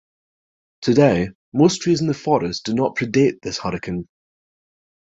[0.81, 4.07] Today, most trees in the forest do not predate this hurricane.